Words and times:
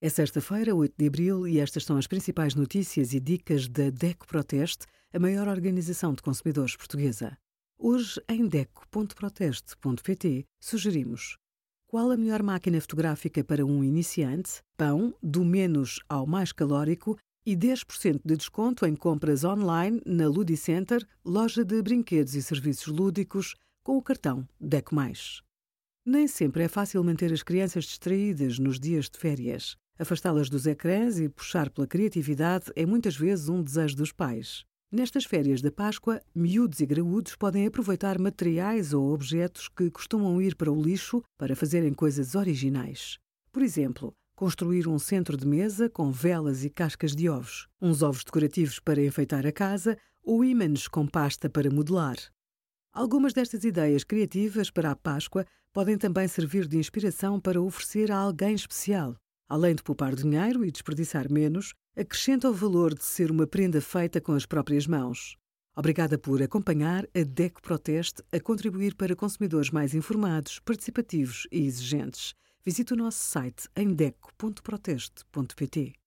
É 0.00 0.08
sexta-feira, 0.08 0.76
8 0.76 0.94
de 0.96 1.08
abril, 1.08 1.44
e 1.44 1.58
estas 1.58 1.84
são 1.84 1.96
as 1.96 2.06
principais 2.06 2.54
notícias 2.54 3.12
e 3.12 3.18
dicas 3.18 3.66
da 3.66 3.90
DECO 3.90 4.28
Proteste, 4.28 4.86
a 5.12 5.18
maior 5.18 5.48
organização 5.48 6.14
de 6.14 6.22
consumidores 6.22 6.76
portuguesa. 6.76 7.36
Hoje, 7.76 8.22
em 8.28 8.46
DECO.proteste.pt, 8.46 10.44
sugerimos 10.60 11.36
qual 11.88 12.12
a 12.12 12.16
melhor 12.16 12.44
máquina 12.44 12.80
fotográfica 12.80 13.42
para 13.42 13.66
um 13.66 13.82
iniciante, 13.82 14.62
pão, 14.76 15.12
do 15.20 15.44
menos 15.44 15.98
ao 16.08 16.28
mais 16.28 16.52
calórico 16.52 17.18
e 17.44 17.56
10% 17.56 18.20
de 18.24 18.36
desconto 18.36 18.86
em 18.86 18.94
compras 18.94 19.42
online 19.42 20.00
na 20.06 20.28
Ludicenter, 20.28 21.04
loja 21.24 21.64
de 21.64 21.82
brinquedos 21.82 22.36
e 22.36 22.42
serviços 22.42 22.86
lúdicos, 22.86 23.56
com 23.82 23.96
o 23.96 24.02
cartão 24.02 24.48
DECO+. 24.60 24.94
Nem 26.06 26.28
sempre 26.28 26.62
é 26.62 26.68
fácil 26.68 27.02
manter 27.02 27.32
as 27.32 27.42
crianças 27.42 27.84
distraídas 27.84 28.60
nos 28.60 28.78
dias 28.78 29.10
de 29.10 29.18
férias. 29.18 29.76
Afastá-las 29.98 30.48
dos 30.48 30.64
ecrãs 30.64 31.18
e 31.18 31.28
puxar 31.28 31.68
pela 31.70 31.86
criatividade 31.86 32.66
é 32.76 32.86
muitas 32.86 33.16
vezes 33.16 33.48
um 33.48 33.60
desejo 33.60 33.96
dos 33.96 34.12
pais. 34.12 34.64
Nestas 34.92 35.24
férias 35.24 35.60
da 35.60 35.72
Páscoa, 35.72 36.22
miúdos 36.32 36.78
e 36.78 36.86
graúdos 36.86 37.34
podem 37.34 37.66
aproveitar 37.66 38.16
materiais 38.16 38.94
ou 38.94 39.12
objetos 39.12 39.68
que 39.68 39.90
costumam 39.90 40.40
ir 40.40 40.54
para 40.54 40.70
o 40.70 40.80
lixo 40.80 41.22
para 41.36 41.56
fazerem 41.56 41.92
coisas 41.92 42.36
originais. 42.36 43.18
Por 43.50 43.60
exemplo, 43.60 44.14
construir 44.36 44.86
um 44.86 45.00
centro 45.00 45.36
de 45.36 45.44
mesa 45.44 45.90
com 45.90 46.12
velas 46.12 46.64
e 46.64 46.70
cascas 46.70 47.14
de 47.14 47.28
ovos, 47.28 47.66
uns 47.82 48.00
ovos 48.00 48.22
decorativos 48.22 48.78
para 48.78 49.04
enfeitar 49.04 49.44
a 49.44 49.52
casa 49.52 49.98
ou 50.22 50.44
ímãs 50.44 50.86
com 50.86 51.08
pasta 51.08 51.50
para 51.50 51.72
modelar. 51.72 52.16
Algumas 52.92 53.32
destas 53.32 53.64
ideias 53.64 54.04
criativas 54.04 54.70
para 54.70 54.92
a 54.92 54.96
Páscoa 54.96 55.44
podem 55.72 55.98
também 55.98 56.28
servir 56.28 56.68
de 56.68 56.78
inspiração 56.78 57.40
para 57.40 57.60
oferecer 57.60 58.12
a 58.12 58.16
alguém 58.16 58.54
especial. 58.54 59.16
Além 59.48 59.74
de 59.74 59.82
poupar 59.82 60.14
dinheiro 60.14 60.64
e 60.64 60.70
desperdiçar 60.70 61.32
menos, 61.32 61.72
acrescenta 61.96 62.50
o 62.50 62.54
valor 62.54 62.94
de 62.94 63.02
ser 63.02 63.30
uma 63.30 63.46
prenda 63.46 63.80
feita 63.80 64.20
com 64.20 64.32
as 64.32 64.44
próprias 64.44 64.86
mãos. 64.86 65.36
Obrigada 65.74 66.18
por 66.18 66.42
acompanhar 66.42 67.08
a 67.14 67.22
DECO 67.22 67.62
Proteste 67.62 68.22
a 68.30 68.38
contribuir 68.38 68.94
para 68.94 69.16
consumidores 69.16 69.70
mais 69.70 69.94
informados, 69.94 70.58
participativos 70.58 71.48
e 71.50 71.64
exigentes. 71.64 72.34
Visite 72.64 72.92
o 72.92 72.96
nosso 72.96 73.18
site 73.18 73.68
em 73.74 73.94
deco.proteste.pt. 73.94 75.97